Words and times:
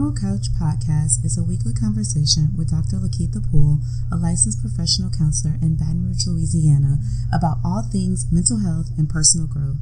Emerald 0.00 0.18
Couch 0.18 0.48
podcast 0.56 1.22
is 1.26 1.36
a 1.36 1.44
weekly 1.44 1.74
conversation 1.74 2.56
with 2.56 2.70
Dr. 2.70 2.96
Lakitha 2.96 3.44
Poole, 3.52 3.80
a 4.10 4.16
licensed 4.16 4.58
professional 4.62 5.10
counselor 5.10 5.58
in 5.60 5.76
Baton 5.76 6.08
Rouge, 6.08 6.26
Louisiana, 6.26 6.96
about 7.30 7.58
all 7.62 7.82
things 7.82 8.24
mental 8.32 8.64
health 8.64 8.88
and 8.96 9.10
personal 9.10 9.46
growth. 9.46 9.76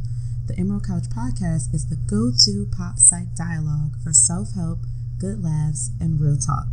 The 0.49 0.59
Emerald 0.59 0.89
Couch 0.89 1.07
podcast 1.07 1.73
is 1.73 1.87
the 1.87 1.95
go 1.95 2.33
to 2.35 2.67
pop 2.67 2.99
psych 2.99 3.37
dialogue 3.37 3.95
for 4.03 4.13
self 4.13 4.59
help, 4.59 4.81
good 5.21 5.39
laughs, 5.39 5.93
and 6.01 6.19
real 6.19 6.37
talk. 6.37 6.67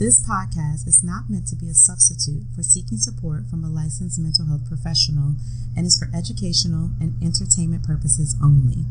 This 0.00 0.24
podcast 0.24 0.88
is 0.88 1.04
not 1.04 1.28
meant 1.28 1.48
to 1.48 1.56
be 1.56 1.68
a 1.68 1.76
substitute 1.76 2.48
for 2.56 2.62
seeking 2.62 2.96
support 2.96 3.44
from 3.50 3.62
a 3.62 3.68
licensed 3.68 4.18
mental 4.18 4.46
health 4.46 4.64
professional 4.66 5.36
and 5.76 5.84
is 5.84 6.00
for 6.00 6.08
educational 6.16 6.96
and 6.98 7.12
entertainment 7.22 7.84
purposes 7.84 8.40
only. 8.42 8.88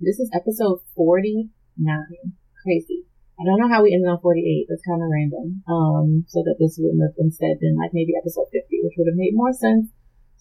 this 0.00 0.18
is 0.18 0.30
episode 0.34 0.80
49. 0.96 1.50
Crazy. 2.62 3.04
I 3.40 3.44
don't 3.44 3.58
know 3.58 3.68
how 3.68 3.82
we 3.82 3.92
ended 3.92 4.10
on 4.10 4.20
48. 4.20 4.66
That's 4.68 4.82
kind 4.86 5.02
of 5.02 5.10
random. 5.10 5.62
Um, 5.66 6.24
so 6.28 6.42
that 6.44 6.56
this 6.58 6.78
wouldn't 6.78 7.02
have 7.02 7.14
instead 7.18 7.58
been 7.58 7.76
like 7.76 7.90
maybe 7.92 8.12
episode 8.18 8.46
50, 8.52 8.80
which 8.82 8.94
would 8.98 9.08
have 9.08 9.18
made 9.18 9.34
more 9.34 9.52
sense 9.52 9.88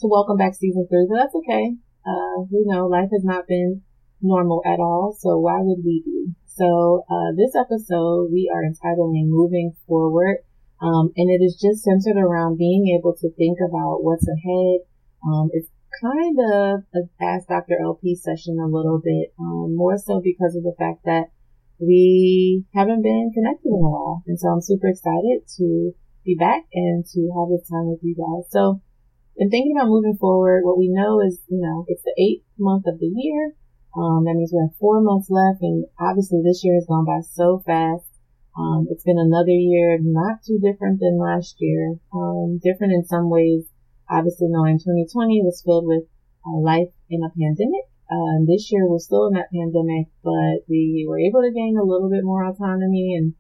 to 0.02 0.08
welcome 0.08 0.38
back 0.38 0.54
season 0.56 0.88
three, 0.90 1.08
but 1.10 1.18
that's 1.18 1.36
okay. 1.36 1.76
Uh, 2.06 2.44
we 2.50 2.64
know 2.66 2.88
life 2.88 3.10
has 3.14 3.24
not 3.24 3.48
been 3.48 3.82
normal 4.22 4.62
at 4.66 4.80
all, 4.80 5.16
so 5.18 5.38
why 5.38 5.60
would 5.62 5.86
we 5.86 6.02
be? 6.04 6.34
So 6.62 7.06
uh, 7.10 7.34
this 7.34 7.58
episode 7.58 8.30
we 8.30 8.46
are 8.54 8.62
entitling 8.62 9.34
"Moving 9.34 9.74
Forward," 9.88 10.46
um, 10.80 11.10
and 11.18 11.28
it 11.34 11.42
is 11.42 11.58
just 11.58 11.82
centered 11.82 12.22
around 12.22 12.60
being 12.60 12.94
able 12.94 13.16
to 13.18 13.34
think 13.34 13.58
about 13.68 14.04
what's 14.06 14.28
ahead. 14.30 14.86
Um, 15.26 15.50
it's 15.54 15.70
kind 16.06 16.38
of 16.38 16.84
a 16.94 17.02
Ask 17.20 17.48
Dr. 17.48 17.82
LP 17.82 18.14
session 18.14 18.60
a 18.62 18.70
little 18.70 19.02
bit, 19.04 19.34
um, 19.40 19.76
more 19.76 19.98
so 19.98 20.22
because 20.22 20.56
of 20.56 20.62
the 20.62 20.76
fact 20.78 21.02
that 21.06 21.34
we 21.80 22.64
haven't 22.76 23.02
been 23.02 23.32
connected 23.34 23.66
in 23.66 23.82
a 23.82 23.90
while, 23.90 24.22
and 24.28 24.38
so 24.40 24.50
I'm 24.50 24.62
super 24.62 24.90
excited 24.90 25.42
to 25.58 25.94
be 26.24 26.36
back 26.38 26.66
and 26.76 27.04
to 27.04 27.22
have 27.42 27.50
this 27.50 27.68
time 27.72 27.90
with 27.90 28.04
you 28.04 28.14
guys. 28.14 28.46
So, 28.52 28.82
in 29.36 29.50
thinking 29.50 29.74
about 29.76 29.90
moving 29.90 30.18
forward, 30.22 30.62
what 30.64 30.78
we 30.78 30.94
know 30.94 31.22
is, 31.26 31.42
you 31.50 31.60
know, 31.60 31.86
it's 31.88 32.04
the 32.04 32.14
eighth 32.22 32.46
month 32.60 32.86
of 32.86 33.00
the 33.00 33.10
year. 33.10 33.56
Um, 33.96 34.24
that 34.24 34.36
means 34.36 34.52
we 34.54 34.64
have 34.64 34.80
four 34.80 35.02
months 35.02 35.30
left, 35.30 35.62
and 35.62 35.86
obviously 36.00 36.42
this 36.44 36.64
year 36.64 36.76
has 36.76 36.88
gone 36.88 37.06
by 37.06 37.20
so 37.22 37.62
fast. 37.66 38.08
Um, 38.58 38.88
it's 38.90 39.04
been 39.04 39.20
another 39.20 39.52
year, 39.52 39.98
not 40.02 40.44
too 40.44 40.60
different 40.60 41.00
than 41.00 41.20
last 41.20 41.56
year. 41.60 41.96
Um, 42.14 42.60
different 42.64 42.94
in 42.94 43.06
some 43.06 43.30
ways. 43.30 43.68
Obviously, 44.10 44.48
knowing 44.50 44.80
2020 44.80 45.42
was 45.44 45.64
filled 45.64 45.88
with 45.88 46.04
uh, 46.48 46.60
life 46.60 46.92
in 47.10 47.24
a 47.24 47.32
pandemic. 47.32 47.88
Uh, 48.12 48.44
this 48.46 48.72
year 48.72 48.84
we're 48.88 49.00
still 49.00 49.28
in 49.28 49.34
that 49.40 49.52
pandemic, 49.56 50.12
but 50.24 50.68
we 50.68 51.06
were 51.08 51.20
able 51.20 51.42
to 51.42 51.56
gain 51.56 51.78
a 51.80 51.84
little 51.84 52.10
bit 52.10 52.24
more 52.24 52.44
autonomy 52.44 53.16
and 53.16 53.34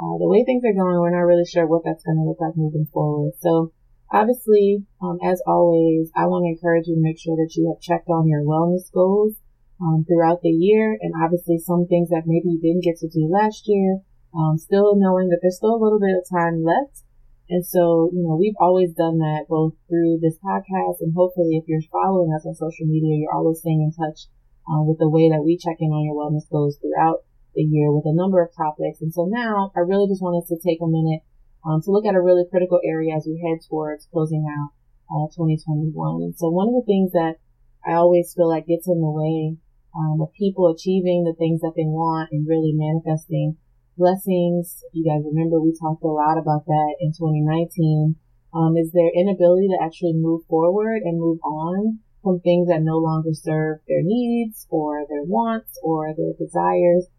uh, 0.00 0.18
the 0.18 0.26
way 0.26 0.44
things 0.44 0.64
are 0.64 0.72
going, 0.72 0.98
we're 0.98 1.12
not 1.12 1.28
really 1.28 1.44
sure 1.44 1.66
what 1.66 1.84
that's 1.84 2.02
going 2.02 2.16
to 2.16 2.24
look 2.24 2.40
like 2.40 2.56
moving 2.56 2.88
forward. 2.92 3.32
So 3.38 3.72
obviously, 4.10 4.82
um, 5.02 5.18
as 5.22 5.42
always, 5.46 6.10
I 6.16 6.26
want 6.26 6.44
to 6.44 6.56
encourage 6.56 6.88
you 6.88 6.96
to 6.96 7.04
make 7.04 7.20
sure 7.20 7.36
that 7.36 7.52
you 7.54 7.68
have 7.68 7.84
checked 7.84 8.08
on 8.08 8.26
your 8.26 8.42
wellness 8.42 8.90
goals 8.90 9.36
um, 9.80 10.04
throughout 10.06 10.42
the 10.42 10.50
year, 10.50 10.96
and 11.00 11.14
obviously 11.22 11.58
some 11.58 11.86
things 11.86 12.10
that 12.10 12.26
maybe 12.26 12.54
you 12.54 12.60
didn't 12.60 12.84
get 12.84 12.98
to 12.98 13.08
do 13.08 13.28
last 13.30 13.64
year. 13.66 14.00
Um, 14.34 14.58
still 14.58 14.96
knowing 14.96 15.28
that 15.28 15.38
there's 15.42 15.56
still 15.56 15.74
a 15.74 15.82
little 15.82 16.00
bit 16.00 16.18
of 16.18 16.26
time 16.26 16.64
left. 16.64 17.06
And 17.48 17.64
so, 17.64 18.10
you 18.12 18.24
know, 18.24 18.34
we've 18.34 18.58
always 18.58 18.90
done 18.94 19.18
that 19.18 19.46
both 19.48 19.74
through 19.86 20.18
this 20.22 20.38
podcast 20.40 21.04
and 21.04 21.12
hopefully 21.14 21.60
if 21.60 21.68
you're 21.68 21.84
following 21.92 22.32
us 22.32 22.46
on 22.46 22.54
social 22.54 22.86
media, 22.86 23.20
you're 23.20 23.36
always 23.36 23.60
staying 23.60 23.84
in 23.84 23.92
touch 23.92 24.26
uh, 24.64 24.82
with 24.82 24.98
the 24.98 25.10
way 25.10 25.28
that 25.28 25.44
we 25.44 25.60
check 25.60 25.76
in 25.78 25.92
on 25.92 26.08
your 26.08 26.16
wellness 26.16 26.48
goals 26.50 26.80
throughout 26.80 27.20
the 27.54 27.62
year 27.62 27.92
with 27.92 28.06
a 28.06 28.16
number 28.16 28.42
of 28.42 28.48
topics. 28.56 29.02
And 29.02 29.12
so 29.12 29.28
now 29.28 29.70
I 29.76 29.80
really 29.80 30.08
just 30.08 30.24
wanted 30.24 30.48
to 30.48 30.58
take 30.58 30.80
a 30.80 30.88
minute 30.88 31.20
um, 31.68 31.82
to 31.82 31.92
look 31.92 32.06
at 32.06 32.16
a 32.16 32.20
really 32.20 32.44
critical 32.48 32.80
area 32.84 33.14
as 33.14 33.28
we 33.28 33.38
head 33.44 33.60
towards 33.68 34.08
closing 34.10 34.48
out 34.48 34.72
uh, 35.12 35.28
2021. 35.36 35.92
And 36.22 36.34
so 36.36 36.48
one 36.48 36.68
of 36.68 36.74
the 36.74 36.88
things 36.88 37.12
that 37.12 37.36
I 37.84 37.92
always 37.92 38.32
feel 38.32 38.48
like 38.48 38.66
gets 38.66 38.88
in 38.88 39.00
the 39.00 39.12
way 39.12 39.60
um, 39.96 40.20
of 40.20 40.32
people 40.34 40.70
achieving 40.70 41.24
the 41.24 41.34
things 41.38 41.60
that 41.60 41.72
they 41.76 41.86
want 41.86 42.30
and 42.32 42.48
really 42.48 42.74
manifesting 42.74 43.56
blessings. 43.96 44.82
You 44.92 45.06
guys 45.06 45.22
remember, 45.24 45.60
we 45.60 45.74
talked 45.74 46.02
a 46.02 46.08
lot 46.08 46.38
about 46.38 46.66
that 46.66 46.94
in 47.00 47.12
2019. 47.12 48.16
Um, 48.54 48.76
is 48.78 48.92
their 48.92 49.10
inability 49.10 49.66
to 49.66 49.82
actually 49.82 50.14
move 50.14 50.46
forward 50.46 51.02
and 51.02 51.18
move 51.18 51.40
on 51.42 51.98
from 52.22 52.38
things 52.38 52.68
that 52.68 52.86
no 52.86 52.98
longer 52.98 53.34
serve 53.34 53.78
their 53.88 54.02
needs 54.02 54.66
or 54.70 55.04
their 55.10 55.24
wants 55.24 55.78
or 55.82 56.14
their 56.14 56.38
desires. 56.38 57.10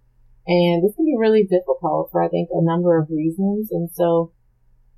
And 0.48 0.84
this 0.84 0.96
can 0.96 1.06
be 1.06 1.20
really 1.20 1.44
difficult 1.44 2.10
for, 2.12 2.24
I 2.24 2.30
think, 2.30 2.50
a 2.52 2.64
number 2.64 2.98
of 2.98 3.10
reasons. 3.10 3.70
And 3.72 3.90
so 3.92 4.32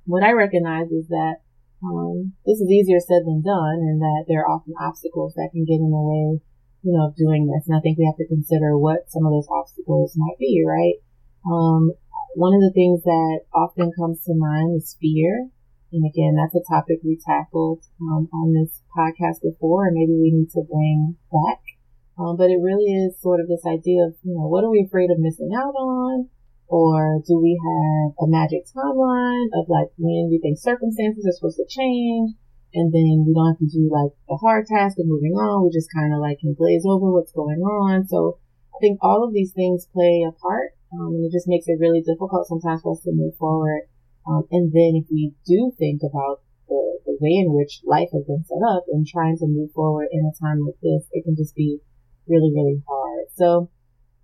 what 0.04 0.22
I 0.22 0.32
recognize 0.32 0.88
is 0.94 1.08
that 1.08 1.42
um, 1.82 2.34
this 2.46 2.58
is 2.58 2.70
easier 2.70 2.98
said 3.00 3.22
than 3.26 3.42
done 3.42 3.82
and 3.82 4.00
that 4.00 4.24
there 4.26 4.42
are 4.42 4.50
often 4.50 4.74
obstacles 4.80 5.34
that 5.34 5.50
can 5.52 5.64
get 5.64 5.82
in 5.82 5.90
the 5.90 6.00
way 6.00 6.40
you 6.82 6.92
know, 6.92 7.08
of 7.08 7.16
doing 7.16 7.46
this. 7.46 7.66
And 7.66 7.76
I 7.76 7.80
think 7.80 7.98
we 7.98 8.06
have 8.06 8.18
to 8.18 8.26
consider 8.26 8.78
what 8.78 9.10
some 9.10 9.26
of 9.26 9.32
those 9.32 9.48
obstacles 9.50 10.14
might 10.16 10.38
be, 10.38 10.64
right? 10.66 11.02
Um, 11.46 11.92
one 12.34 12.54
of 12.54 12.60
the 12.60 12.74
things 12.74 13.02
that 13.02 13.40
often 13.54 13.90
comes 13.98 14.22
to 14.24 14.34
mind 14.34 14.76
is 14.76 14.96
fear. 15.00 15.48
And 15.92 16.04
again, 16.04 16.36
that's 16.36 16.54
a 16.54 16.68
topic 16.68 17.00
we 17.02 17.18
tackled 17.18 17.84
um, 18.00 18.28
on 18.32 18.52
this 18.52 18.82
podcast 18.92 19.40
before, 19.40 19.86
and 19.88 19.96
maybe 19.96 20.12
we 20.12 20.30
need 20.30 20.50
to 20.52 20.62
bring 20.68 21.16
back. 21.32 21.62
Um, 22.18 22.36
but 22.36 22.50
it 22.50 22.60
really 22.60 22.92
is 22.92 23.18
sort 23.20 23.40
of 23.40 23.48
this 23.48 23.64
idea 23.64 24.04
of, 24.04 24.14
you 24.22 24.34
know, 24.34 24.46
what 24.48 24.64
are 24.64 24.70
we 24.70 24.84
afraid 24.86 25.10
of 25.10 25.18
missing 25.18 25.50
out 25.56 25.72
on? 25.72 26.28
Or 26.66 27.22
do 27.26 27.40
we 27.40 27.56
have 27.56 28.12
a 28.20 28.28
magic 28.28 28.66
timeline 28.68 29.48
of 29.54 29.70
like 29.70 29.88
when 29.96 30.28
we 30.28 30.38
think 30.42 30.58
circumstances 30.58 31.24
are 31.24 31.32
supposed 31.32 31.56
to 31.56 31.64
change? 31.66 32.36
And 32.74 32.92
then 32.92 33.24
we 33.24 33.32
don't 33.32 33.56
have 33.56 33.62
to 33.64 33.70
do 33.70 33.88
like 33.88 34.12
the 34.28 34.36
hard 34.36 34.66
task 34.66 34.98
of 34.98 35.06
moving 35.06 35.32
on. 35.32 35.64
We 35.64 35.72
just 35.72 35.92
kind 35.92 36.12
of 36.12 36.20
like 36.20 36.40
can 36.40 36.54
glaze 36.54 36.84
over 36.84 37.10
what's 37.10 37.32
going 37.32 37.64
on. 37.64 38.06
So 38.06 38.38
I 38.74 38.78
think 38.80 38.98
all 39.00 39.24
of 39.24 39.32
these 39.32 39.52
things 39.52 39.88
play 39.92 40.24
a 40.28 40.32
part. 40.32 40.76
Um, 40.92 41.16
and 41.16 41.24
it 41.24 41.32
just 41.32 41.48
makes 41.48 41.68
it 41.68 41.80
really 41.80 42.00
difficult 42.00 42.48
sometimes 42.48 42.82
for 42.82 42.92
us 42.92 43.04
to 43.04 43.12
move 43.12 43.36
forward. 43.36 43.88
Um, 44.28 44.44
and 44.50 44.72
then 44.72 45.00
if 45.00 45.08
we 45.10 45.32
do 45.46 45.72
think 45.78 46.00
about 46.04 46.40
the, 46.68 47.00
the 47.04 47.16
way 47.20 47.40
in 47.40 47.52
which 47.52 47.80
life 47.84 48.08
has 48.12 48.24
been 48.24 48.44
set 48.44 48.60
up 48.60 48.84
and 48.92 49.06
trying 49.06 49.36
to 49.38 49.48
move 49.48 49.72
forward 49.72 50.08
in 50.12 50.24
a 50.28 50.36
time 50.36 50.60
like 50.64 50.76
this, 50.80 51.08
it 51.12 51.24
can 51.24 51.36
just 51.36 51.56
be 51.56 51.80
really, 52.28 52.52
really 52.52 52.82
hard. 52.86 53.24
So, 53.36 53.70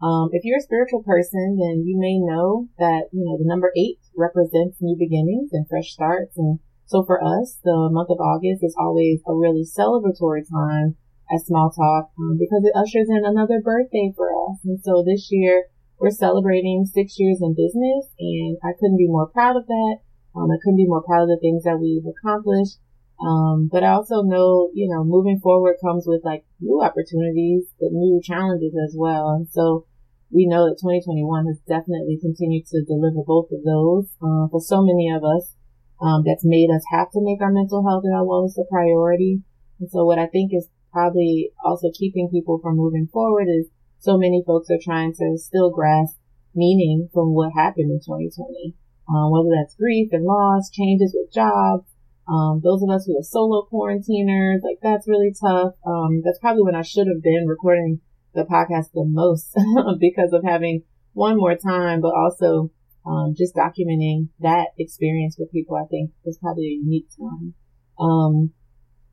um, 0.03 0.29
if 0.33 0.45
you're 0.45 0.59
a 0.59 0.69
spiritual 0.69 1.03
person, 1.03 1.57
then 1.57 1.85
you 1.87 1.97
may 1.97 2.19
know 2.21 2.69
that, 2.79 3.09
you 3.13 3.25
know, 3.25 3.39
the 3.39 3.49
number 3.49 3.73
eight 3.77 4.01
represents 4.17 4.77
new 4.81 4.97
beginnings 4.99 5.51
and 5.53 5.67
fresh 5.69 5.93
starts. 5.93 6.37
And 6.37 6.59
so 6.87 7.05
for 7.05 7.23
us, 7.23 7.59
the 7.65 7.89
month 7.91 8.11
of 8.11 8.21
August 8.21 8.63
is 8.63 8.77
always 8.79 9.21
a 9.27 9.35
really 9.35 9.65
celebratory 9.65 10.45
time 10.49 10.97
at 11.33 11.45
Small 11.47 11.71
Talk 11.71 12.11
um, 12.19 12.37
because 12.39 12.63
it 12.65 12.77
ushers 12.77 13.09
in 13.09 13.25
another 13.25 13.61
birthday 13.61 14.13
for 14.15 14.29
us. 14.29 14.61
And 14.65 14.81
so 14.83 15.03
this 15.05 15.29
year 15.31 15.65
we're 15.99 16.11
celebrating 16.11 16.85
six 16.85 17.19
years 17.19 17.39
in 17.41 17.55
business 17.55 18.13
and 18.19 18.59
I 18.63 18.77
couldn't 18.79 18.99
be 18.99 19.09
more 19.09 19.29
proud 19.29 19.57
of 19.57 19.67
that. 19.67 19.97
Um, 20.37 20.51
I 20.51 20.59
couldn't 20.63 20.83
be 20.83 20.87
more 20.87 21.03
proud 21.03 21.23
of 21.23 21.29
the 21.29 21.41
things 21.41 21.65
that 21.65 21.81
we've 21.81 22.05
accomplished. 22.05 22.79
Um, 23.25 23.71
but 23.71 23.85
I 23.85 23.95
also 23.95 24.23
know, 24.23 24.71
you 24.75 24.91
know, 24.91 25.05
moving 25.05 25.39
forward 25.39 25.77
comes 25.81 26.05
with 26.07 26.23
like 26.25 26.45
new 26.61 26.83
opportunities, 26.83 27.65
but 27.81 27.93
new 27.93 28.21
challenges 28.23 28.75
as 28.75 28.95
well. 28.99 29.31
And 29.31 29.49
so 29.49 29.87
we 30.31 30.47
know 30.47 30.67
that 30.67 30.83
2021 30.83 31.47
has 31.47 31.63
definitely 31.67 32.19
continued 32.21 32.67
to 32.67 32.85
deliver 32.85 33.23
both 33.25 33.49
of 33.53 33.63
those, 33.63 34.11
uh, 34.21 34.51
for 34.51 34.61
so 34.61 34.83
many 34.83 35.09
of 35.15 35.23
us. 35.23 35.54
Um, 36.01 36.23
that's 36.27 36.45
made 36.45 36.69
us 36.75 36.85
have 36.91 37.11
to 37.13 37.23
make 37.23 37.41
our 37.41 37.53
mental 37.53 37.87
health 37.87 38.03
and 38.05 38.15
our 38.15 38.25
wellness 38.25 38.59
a 38.59 38.65
priority. 38.69 39.43
And 39.81 39.89
so 39.91 40.05
what 40.05 40.19
I 40.19 40.27
think 40.27 40.53
is 40.53 40.69
probably 40.93 41.51
also 41.65 41.89
keeping 41.95 42.29
people 42.31 42.59
from 42.63 42.77
moving 42.77 43.09
forward 43.13 43.47
is 43.49 43.71
so 43.99 44.19
many 44.19 44.43
folks 44.47 44.69
are 44.71 44.83
trying 44.83 45.15
to 45.15 45.39
still 45.39 45.71
grasp 45.71 46.19
meaning 46.55 47.09
from 47.13 47.35
what 47.35 47.53
happened 47.55 47.91
in 47.91 48.01
2020. 48.01 48.75
Um, 49.09 49.31
whether 49.31 49.51
that's 49.55 49.77
grief 49.77 50.09
and 50.13 50.25
loss, 50.25 50.71
changes 50.71 51.15
with 51.15 51.33
jobs, 51.33 51.85
um, 52.27 52.61
those 52.65 52.83
of 52.83 52.89
us 52.89 53.05
who 53.05 53.19
are 53.19 53.23
solo 53.23 53.67
quarantiners, 53.71 54.63
like 54.63 54.79
that's 54.83 55.07
really 55.07 55.35
tough. 55.39 55.75
Um, 55.87 56.23
that's 56.25 56.39
probably 56.39 56.63
when 56.63 56.75
I 56.75 56.83
should 56.83 57.07
have 57.07 57.23
been 57.23 57.47
recording 57.47 58.01
the 58.35 58.45
podcast 58.45 58.93
the 58.95 59.05
most 59.05 59.53
because 60.01 60.33
of 60.33 60.43
having 60.45 60.83
one 61.13 61.37
more 61.37 61.55
time, 61.55 62.01
but 62.01 62.15
also, 62.15 62.71
um, 63.07 63.35
just 63.37 63.55
documenting 63.55 64.29
that 64.41 64.69
experience 64.79 65.37
with 65.39 65.53
people, 65.53 65.77
I 65.77 65.87
think 65.91 66.11
was 66.25 66.39
probably 66.39 66.67
a 66.67 66.81
unique 66.83 67.09
time. 67.19 67.55
Um, 67.99 68.51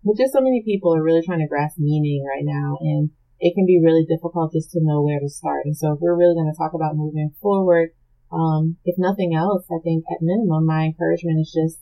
but 0.03 0.17
just 0.17 0.33
so 0.33 0.41
many 0.41 0.63
people 0.65 0.95
are 0.95 1.03
really 1.03 1.21
trying 1.21 1.39
to 1.39 1.47
grasp 1.47 1.77
meaning 1.77 2.25
right 2.25 2.43
now 2.43 2.77
and 2.81 3.11
it 3.39 3.53
can 3.55 3.65
be 3.65 3.81
really 3.83 4.05
difficult 4.05 4.53
just 4.53 4.71
to 4.71 4.79
know 4.81 5.01
where 5.01 5.19
to 5.19 5.29
start. 5.29 5.65
And 5.65 5.75
so 5.75 5.93
if 5.93 5.99
we're 5.99 6.17
really 6.17 6.35
going 6.35 6.51
to 6.51 6.57
talk 6.57 6.73
about 6.73 6.95
moving 6.95 7.33
forward, 7.41 7.89
um, 8.31 8.77
if 8.85 8.95
nothing 8.97 9.35
else, 9.35 9.65
I 9.69 9.81
think 9.83 10.05
at 10.09 10.21
minimum, 10.21 10.65
my 10.65 10.85
encouragement 10.85 11.41
is 11.41 11.51
just 11.51 11.81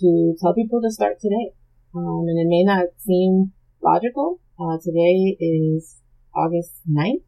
to 0.00 0.34
tell 0.40 0.54
people 0.54 0.80
to 0.80 0.90
start 0.90 1.20
today. 1.20 1.52
Um, 1.94 2.24
and 2.28 2.38
it 2.38 2.48
may 2.48 2.62
not 2.64 2.86
seem 2.98 3.52
logical. 3.82 4.40
Uh, 4.58 4.78
today 4.82 5.36
is 5.38 5.98
August 6.34 6.72
9th. 6.88 7.26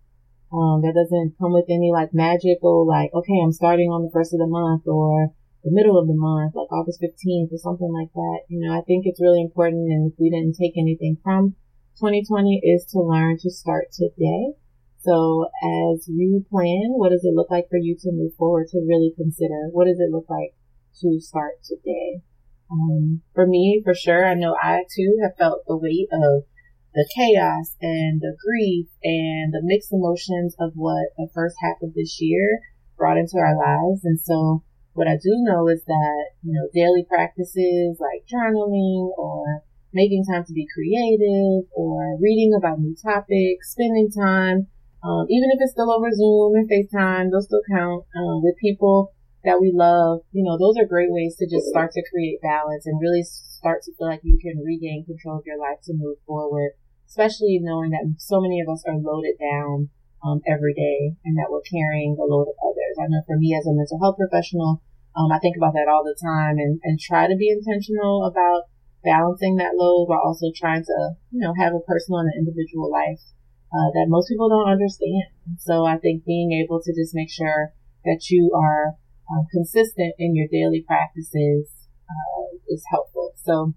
Um, 0.55 0.87
that 0.87 0.95
doesn't 0.95 1.35
come 1.35 1.51
with 1.51 1.67
any 1.67 1.91
like 1.91 2.15
magical, 2.15 2.87
like, 2.87 3.11
okay, 3.11 3.43
I'm 3.43 3.51
starting 3.51 3.91
on 3.91 4.07
the 4.07 4.15
first 4.15 4.33
of 4.33 4.39
the 4.39 4.47
month 4.47 4.87
or 4.87 5.35
the 5.65 5.75
middle 5.75 5.99
of 5.99 6.07
the 6.07 6.15
month, 6.15 6.55
like 6.55 6.71
August 6.71 7.03
15th 7.03 7.51
or 7.51 7.59
something 7.59 7.91
like 7.91 8.13
that. 8.15 8.39
You 8.47 8.63
know, 8.63 8.71
I 8.71 8.83
think 8.87 9.03
it's 9.05 9.21
really 9.21 9.43
important. 9.43 9.91
And 9.91 10.13
if 10.13 10.19
we 10.19 10.31
didn't 10.31 10.55
take 10.55 10.79
anything 10.79 11.19
from 11.25 11.57
2020 11.99 12.63
is 12.63 12.87
to 12.95 13.03
learn 13.03 13.39
to 13.43 13.51
start 13.51 13.91
today. 13.91 14.55
So 15.03 15.51
as 15.91 16.07
you 16.07 16.47
plan, 16.49 16.95
what 16.95 17.11
does 17.11 17.25
it 17.25 17.35
look 17.35 17.51
like 17.51 17.69
for 17.69 17.79
you 17.79 17.97
to 18.01 18.13
move 18.13 18.35
forward 18.39 18.69
to 18.71 18.79
really 18.79 19.13
consider 19.17 19.69
what 19.73 19.87
does 19.87 19.99
it 19.99 20.11
look 20.11 20.31
like 20.31 20.55
to 21.03 21.19
start 21.21 21.65
today? 21.67 22.23
Um, 22.71 23.23
for 23.35 23.47
me, 23.47 23.83
for 23.85 23.95
sure, 23.95 24.25
I 24.25 24.35
know 24.35 24.57
I 24.57 24.85
too 24.95 25.19
have 25.23 25.37
felt 25.37 25.67
the 25.67 25.77
weight 25.77 26.09
of 26.13 26.45
the 26.95 27.09
chaos 27.15 27.75
and 27.81 28.21
the 28.21 28.37
grief 28.39 28.87
and 29.03 29.53
the 29.53 29.63
mixed 29.63 29.93
emotions 29.93 30.55
of 30.61 30.73
what 30.75 31.11
the 31.17 31.29
first 31.35 31.57
half 31.61 31.83
of 31.83 31.95
this 31.95 32.19
year 32.21 32.61
brought 32.97 33.19
into 33.19 33.37
our 33.37 33.57
lives. 33.57 34.05
And 34.05 34.21
so 34.21 34.63
what 34.93 35.09
I 35.09 35.17
do 35.17 35.35
know 35.43 35.69
is 35.69 35.83
that, 35.85 36.25
you 36.43 36.55
know, 36.55 36.69
daily 36.73 37.05
practices 37.05 37.99
like 37.99 38.27
journaling 38.31 39.11
or 39.19 39.63
making 39.93 40.25
time 40.25 40.45
to 40.45 40.53
be 40.53 40.67
creative 40.73 41.67
or 41.75 42.17
reading 42.21 42.55
about 42.57 42.79
new 42.79 42.95
topics, 42.95 43.73
spending 43.73 44.11
time, 44.11 44.67
um, 45.03 45.27
even 45.29 45.51
if 45.51 45.59
it's 45.61 45.73
still 45.73 45.91
over 45.91 46.11
Zoom 46.11 46.55
and 46.55 46.71
FaceTime, 46.71 47.31
those 47.31 47.47
still 47.47 47.63
count, 47.71 48.05
um, 48.17 48.43
with 48.43 48.55
people 48.63 49.13
that 49.45 49.61
we 49.61 49.71
love, 49.75 50.21
you 50.33 50.43
know, 50.43 50.57
those 50.57 50.79
are 50.79 50.89
great 50.89 51.13
ways 51.13 51.37
to 51.37 51.47
just 51.47 51.67
start 51.67 51.93
to 51.93 52.03
create 52.11 52.41
balance 52.41 52.87
and 52.87 52.99
really 53.01 53.23
start 53.23 53.83
to 53.83 53.93
feel 53.97 54.09
like 54.09 54.21
you 54.25 54.39
can 54.39 54.63
regain 54.65 55.05
control 55.05 55.39
of 55.39 55.47
your 55.47 55.59
life 55.59 55.79
to 55.85 55.93
move 55.93 56.17
forward, 56.27 56.73
especially 57.15 57.63
knowing 57.63 57.95
that 57.95 58.03
so 58.19 58.43
many 58.43 58.59
of 58.59 58.67
us 58.67 58.83
are 58.91 58.99
loaded 58.99 59.39
down 59.39 59.87
um, 60.27 60.43
every 60.51 60.75
day 60.75 61.15
and 61.23 61.39
that 61.39 61.47
we're 61.47 61.63
carrying 61.63 62.19
the 62.19 62.27
load 62.27 62.51
of 62.51 62.59
others. 62.59 62.99
I 62.99 63.07
know 63.07 63.23
for 63.23 63.39
me 63.39 63.55
as 63.55 63.71
a 63.71 63.71
mental 63.71 64.03
health 64.03 64.19
professional, 64.19 64.83
um, 65.15 65.31
I 65.31 65.39
think 65.39 65.55
about 65.55 65.79
that 65.79 65.87
all 65.87 66.03
the 66.03 66.19
time 66.19 66.59
and, 66.59 66.83
and 66.83 66.99
try 66.99 67.31
to 67.31 67.39
be 67.39 67.55
intentional 67.55 68.27
about 68.27 68.67
balancing 69.07 69.63
that 69.63 69.79
load 69.79 70.11
while 70.11 70.27
also 70.27 70.51
trying 70.51 70.83
to, 70.83 71.15
you 71.31 71.39
know, 71.39 71.55
have 71.55 71.71
a 71.71 71.87
personal 71.87 72.19
and 72.19 72.35
an 72.35 72.43
individual 72.43 72.91
life 72.91 73.23
uh, 73.71 73.95
that 73.95 74.11
most 74.11 74.27
people 74.27 74.51
don't 74.51 74.75
understand. 74.75 75.31
So 75.63 75.87
I 75.87 76.03
think 76.03 76.27
being 76.27 76.51
able 76.51 76.83
to 76.83 76.91
just 76.91 77.15
make 77.15 77.31
sure 77.31 77.71
that 78.03 78.27
you 78.27 78.51
are 78.59 78.99
um, 79.31 79.47
consistent 79.55 80.19
in 80.19 80.35
your 80.35 80.51
daily 80.51 80.83
practices 80.83 81.71
uh, 82.11 82.59
is 82.67 82.83
helpful. 82.91 83.39
So, 83.39 83.75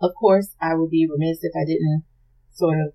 of 0.00 0.12
course, 0.16 0.56
I 0.56 0.72
would 0.72 0.88
be 0.88 1.04
remiss 1.04 1.44
if 1.44 1.52
I 1.52 1.68
didn't 1.68 2.04
sort 2.56 2.80
of 2.80 2.92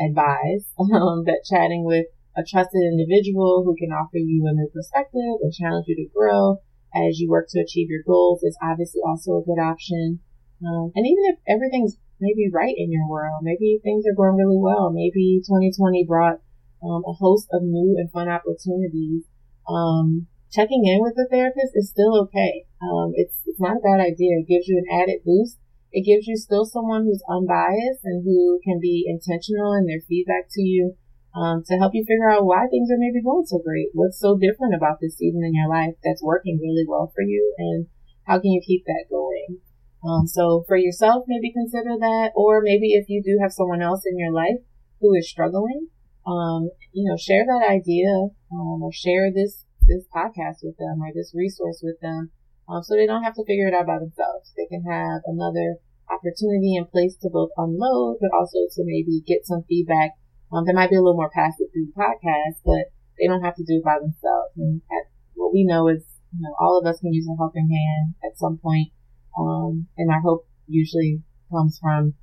advise 0.00 0.64
um, 0.80 1.24
that 1.24 1.44
chatting 1.44 1.84
with 1.84 2.06
a 2.36 2.42
trusted 2.42 2.82
individual 2.82 3.62
who 3.64 3.74
can 3.74 3.90
offer 3.90 4.18
you 4.18 4.46
a 4.46 4.54
new 4.54 4.70
perspective 4.72 5.42
and 5.42 5.52
challenge 5.52 5.86
you 5.88 5.96
to 5.96 6.08
grow 6.14 6.58
as 6.94 7.18
you 7.18 7.28
work 7.28 7.46
to 7.50 7.60
achieve 7.60 7.90
your 7.90 8.02
goals 8.06 8.42
is 8.42 8.56
obviously 8.62 9.00
also 9.04 9.36
a 9.36 9.44
good 9.44 9.60
option. 9.60 10.20
Um, 10.64 10.90
and 10.94 11.06
even 11.06 11.24
if 11.34 11.38
everything's 11.46 11.96
maybe 12.20 12.50
right 12.50 12.74
in 12.76 12.90
your 12.90 13.08
world, 13.08 13.42
maybe 13.42 13.78
things 13.82 14.04
are 14.06 14.16
going 14.16 14.36
really 14.36 14.58
well, 14.58 14.90
maybe 14.90 15.42
2020 15.44 16.04
brought 16.06 16.40
um, 16.82 17.02
a 17.06 17.12
host 17.12 17.48
of 17.52 17.62
new 17.62 17.96
and 17.98 18.10
fun 18.10 18.28
opportunities. 18.28 19.24
Um, 19.68 20.26
checking 20.50 20.86
in 20.86 21.02
with 21.02 21.18
a 21.18 21.28
therapist 21.28 21.74
is 21.74 21.90
still 21.90 22.22
okay. 22.24 22.64
Um, 22.80 23.12
it's, 23.14 23.42
it's 23.46 23.60
not 23.60 23.76
a 23.76 23.84
bad 23.84 24.00
idea. 24.00 24.40
It 24.40 24.48
gives 24.48 24.66
you 24.66 24.78
an 24.78 25.02
added 25.02 25.20
boost. 25.24 25.58
It 25.92 26.04
gives 26.04 26.26
you 26.26 26.36
still 26.36 26.64
someone 26.64 27.04
who's 27.04 27.22
unbiased 27.28 28.04
and 28.04 28.24
who 28.24 28.60
can 28.62 28.78
be 28.80 29.06
intentional 29.08 29.72
in 29.74 29.86
their 29.86 30.00
feedback 30.06 30.48
to 30.52 30.62
you, 30.62 30.96
um, 31.34 31.64
to 31.66 31.76
help 31.76 31.94
you 31.94 32.04
figure 32.04 32.30
out 32.30 32.44
why 32.44 32.66
things 32.68 32.90
are 32.90 33.00
maybe 33.00 33.22
going 33.22 33.46
so 33.46 33.58
great. 33.58 33.88
What's 33.94 34.20
so 34.20 34.36
different 34.36 34.74
about 34.74 35.00
this 35.00 35.16
season 35.16 35.42
in 35.44 35.54
your 35.54 35.68
life 35.68 35.94
that's 36.04 36.22
working 36.22 36.58
really 36.60 36.84
well 36.86 37.12
for 37.14 37.22
you 37.22 37.54
and 37.58 37.86
how 38.26 38.38
can 38.38 38.52
you 38.52 38.60
keep 38.64 38.84
that 38.84 39.06
going? 39.10 39.58
Um, 40.04 40.26
so 40.26 40.64
for 40.68 40.76
yourself, 40.76 41.24
maybe 41.26 41.52
consider 41.52 41.96
that, 41.98 42.30
or 42.36 42.60
maybe 42.62 42.92
if 42.92 43.08
you 43.08 43.22
do 43.22 43.38
have 43.42 43.52
someone 43.52 43.82
else 43.82 44.02
in 44.04 44.18
your 44.18 44.32
life 44.32 44.60
who 45.00 45.14
is 45.14 45.28
struggling, 45.28 45.88
um, 46.26 46.70
you 46.92 47.08
know, 47.08 47.16
share 47.16 47.44
that 47.46 47.66
idea, 47.66 48.28
um, 48.52 48.82
or 48.82 48.92
share 48.92 49.32
this 49.32 49.64
this 49.88 50.04
podcast 50.14 50.60
with 50.62 50.76
them 50.76 51.00
or 51.02 51.10
this 51.14 51.32
resource 51.34 51.80
with 51.82 51.98
them 52.00 52.30
um, 52.68 52.82
so 52.84 52.94
they 52.94 53.08
don't 53.08 53.24
have 53.24 53.34
to 53.34 53.44
figure 53.48 53.66
it 53.66 53.74
out 53.74 53.88
by 53.88 53.98
themselves. 53.98 54.52
They 54.56 54.68
can 54.68 54.84
have 54.84 55.24
another 55.24 55.80
opportunity 56.12 56.76
in 56.76 56.84
place 56.84 57.16
to 57.24 57.32
both 57.32 57.50
unload, 57.56 58.20
but 58.20 58.30
also 58.36 58.68
to 58.76 58.82
maybe 58.84 59.24
get 59.26 59.48
some 59.48 59.64
feedback. 59.68 60.12
Um, 60.52 60.64
might 60.64 60.90
be 60.90 60.96
a 60.96 61.04
little 61.04 61.16
more 61.16 61.32
passive 61.32 61.68
through 61.72 61.92
podcasts, 61.92 62.64
but 62.64 62.92
they 63.20 63.26
don't 63.26 63.44
have 63.44 63.56
to 63.56 63.64
do 63.64 63.80
it 63.80 63.84
by 63.84 63.96
themselves. 64.00 64.52
And 64.56 64.80
at, 64.88 65.12
what 65.34 65.52
we 65.52 65.64
know 65.64 65.88
is, 65.88 66.04
you 66.32 66.40
know, 66.40 66.54
all 66.60 66.78
of 66.78 66.86
us 66.86 67.00
can 67.00 67.12
use 67.12 67.28
a 67.28 67.36
helping 67.36 67.68
hand 67.68 68.14
at 68.24 68.38
some 68.38 68.58
point. 68.58 68.92
Um, 69.38 69.88
and 69.96 70.10
our 70.10 70.20
hope 70.20 70.48
usually 70.66 71.22
comes 71.50 71.78
from 71.80 72.14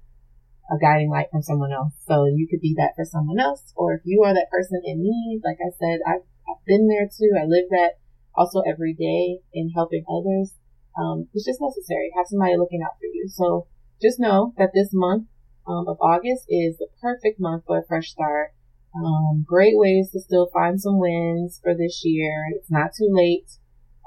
a 0.70 0.78
guiding 0.82 1.10
light 1.10 1.30
from 1.32 1.42
someone 1.42 1.72
else. 1.72 1.94
So 2.08 2.26
you 2.26 2.48
could 2.50 2.62
be 2.62 2.74
that 2.78 2.94
for 2.96 3.06
someone 3.06 3.40
else, 3.40 3.74
or 3.76 3.94
if 3.94 4.02
you 4.06 4.24
are 4.26 4.34
that 4.34 4.50
person 4.50 4.82
in 4.84 5.02
need, 5.02 5.42
like 5.46 5.58
I 5.62 5.70
said, 5.78 6.02
I've, 6.06 6.26
I've 6.50 6.66
been 6.66 6.88
there 6.88 7.06
too. 7.06 7.34
I 7.38 7.46
lived 7.46 7.70
that 7.70 8.02
also 8.38 8.62
every 8.62 8.94
day 8.94 9.40
in 9.54 9.72
helping 9.76 10.04
others. 10.10 10.54
Um, 10.98 11.28
it's 11.34 11.46
just 11.46 11.62
necessary. 11.62 12.12
Have 12.16 12.28
somebody 12.28 12.56
looking 12.58 12.82
out 12.84 12.98
for 13.00 13.06
you. 13.06 13.28
So 13.28 13.68
just 14.02 14.20
know 14.20 14.54
that 14.58 14.72
this 14.74 14.90
month 14.94 15.28
um, 15.68 15.88
of 15.88 15.98
August 16.02 16.46
is 16.50 16.78
the 16.78 16.88
perfect 17.02 17.40
month 17.40 17.64
for 17.66 17.80
a 17.80 17.86
fresh 17.88 18.12
start. 18.12 18.52
Um, 18.96 19.44
great 19.46 19.76
ways 19.76 20.12
to 20.12 20.20
still 20.22 20.50
find 20.54 20.80
some 20.80 21.00
wins 21.00 21.60
for 21.62 21.76
this 21.76 22.02
year. 22.06 22.46
It's 22.56 22.72
not 22.72 22.92
too 22.98 23.10
late. 23.12 23.52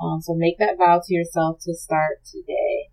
Um, 0.00 0.20
so 0.22 0.34
make 0.34 0.58
that 0.58 0.78
vow 0.78 1.02
to 1.04 1.14
yourself 1.14 1.58
to 1.64 1.74
start 1.74 2.24
today. 2.24 2.88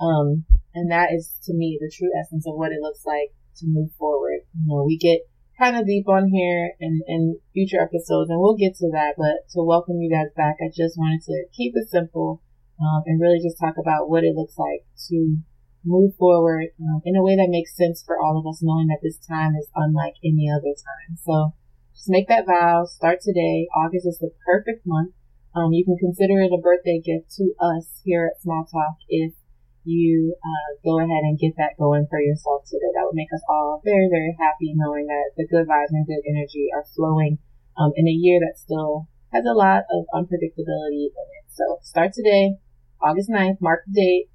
Um, 0.00 0.44
and 0.74 0.90
that 0.90 1.12
is 1.12 1.32
to 1.44 1.54
me 1.54 1.78
the 1.80 1.90
true 1.90 2.10
essence 2.18 2.46
of 2.46 2.54
what 2.54 2.72
it 2.72 2.80
looks 2.80 3.04
like 3.06 3.34
to 3.56 3.66
move 3.66 3.90
forward. 3.98 4.40
You 4.54 4.66
know, 4.66 4.84
we 4.84 4.98
get 4.98 5.20
kind 5.62 5.78
of 5.78 5.86
deep 5.86 6.08
on 6.08 6.26
here 6.26 6.74
in, 6.80 7.00
in 7.06 7.38
future 7.54 7.78
episodes 7.78 8.30
and 8.30 8.40
we'll 8.40 8.58
get 8.58 8.74
to 8.74 8.90
that, 8.90 9.14
but 9.16 9.46
to 9.54 9.62
welcome 9.62 10.02
you 10.02 10.10
guys 10.10 10.34
back, 10.34 10.56
I 10.58 10.66
just 10.74 10.98
wanted 10.98 11.22
to 11.30 11.46
keep 11.54 11.72
it 11.76 11.86
simple, 11.88 12.42
um, 12.82 13.02
and 13.06 13.20
really 13.22 13.38
just 13.38 13.60
talk 13.62 13.78
about 13.78 14.10
what 14.10 14.24
it 14.24 14.34
looks 14.34 14.58
like 14.58 14.82
to 15.08 15.38
move 15.84 16.18
forward 16.18 16.74
um, 16.82 17.00
in 17.04 17.14
a 17.14 17.22
way 17.22 17.36
that 17.36 17.46
makes 17.46 17.76
sense 17.76 18.02
for 18.02 18.18
all 18.18 18.42
of 18.42 18.46
us, 18.50 18.58
knowing 18.60 18.88
that 18.88 19.06
this 19.06 19.22
time 19.22 19.54
is 19.54 19.70
unlike 19.76 20.14
any 20.24 20.50
other 20.50 20.74
time. 20.74 21.14
So 21.22 21.54
just 21.94 22.10
make 22.10 22.26
that 22.26 22.46
vow. 22.46 22.84
Start 22.84 23.20
today. 23.22 23.68
August 23.70 24.06
is 24.06 24.18
the 24.18 24.34
perfect 24.42 24.82
month. 24.84 25.14
Um, 25.54 25.70
you 25.70 25.84
can 25.84 25.98
consider 25.98 26.40
it 26.42 26.50
a 26.50 26.58
birthday 26.58 26.98
gift 26.98 27.30
to 27.38 27.54
us 27.62 28.00
here 28.02 28.26
at 28.26 28.42
Small 28.42 28.66
Talk 28.66 28.98
if 29.08 29.34
you 29.84 30.34
uh, 30.38 30.70
go 30.84 30.98
ahead 30.98 31.22
and 31.26 31.38
get 31.38 31.54
that 31.58 31.78
going 31.78 32.06
for 32.08 32.20
yourself 32.20 32.64
today. 32.66 32.90
That 32.94 33.04
would 33.06 33.18
make 33.18 33.32
us 33.34 33.42
all 33.48 33.82
very, 33.84 34.08
very 34.10 34.36
happy 34.38 34.74
knowing 34.74 35.06
that 35.06 35.32
the 35.36 35.46
good 35.46 35.66
vibes 35.66 35.90
and 35.90 36.06
good 36.06 36.22
energy 36.28 36.68
are 36.74 36.84
flowing 36.94 37.38
um, 37.78 37.92
in 37.96 38.06
a 38.06 38.14
year 38.14 38.40
that 38.40 38.58
still 38.58 39.08
has 39.32 39.44
a 39.44 39.56
lot 39.56 39.84
of 39.90 40.04
unpredictability 40.14 41.10
in 41.10 41.26
it. 41.40 41.46
So 41.48 41.78
start 41.82 42.12
today, 42.12 42.56
August 43.00 43.30
9th, 43.30 43.60
mark 43.60 43.82
the 43.86 43.94
date, 43.94 44.26